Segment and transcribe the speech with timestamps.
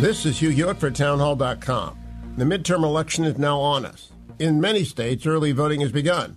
[0.00, 1.98] This is Hugh Hewitt for townhall.com.
[2.36, 4.10] The midterm election is now on us.
[4.40, 6.36] In many states, early voting has begun.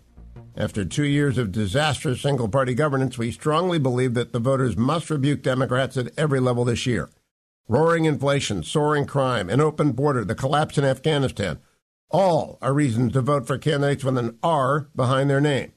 [0.55, 5.09] After two years of disastrous single party governance, we strongly believe that the voters must
[5.09, 7.09] rebuke Democrats at every level this year.
[7.67, 11.59] Roaring inflation, soaring crime, an open border, the collapse in Afghanistan
[12.12, 15.73] all are reasons to vote for candidates with an R behind their name.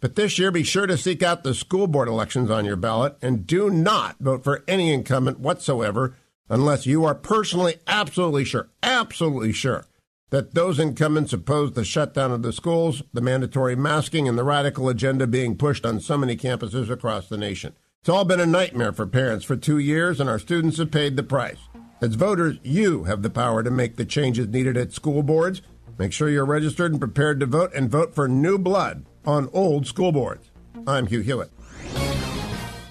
[0.00, 3.16] But this year, be sure to seek out the school board elections on your ballot
[3.22, 6.16] and do not vote for any incumbent whatsoever
[6.52, 9.86] unless you are personally absolutely sure, absolutely sure
[10.28, 14.88] that those incumbents oppose the shutdown of the schools, the mandatory masking, and the radical
[14.88, 17.74] agenda being pushed on so many campuses across the nation.
[18.00, 21.16] It's all been a nightmare for parents for two years, and our students have paid
[21.16, 21.58] the price.
[22.00, 25.62] As voters, you have the power to make the changes needed at school boards.
[25.98, 29.86] Make sure you're registered and prepared to vote and vote for new blood on old
[29.86, 30.50] school boards.
[30.86, 31.50] I'm Hugh Hewitt.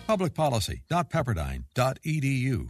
[0.07, 2.69] Publicpolicy.pepperdine.edu.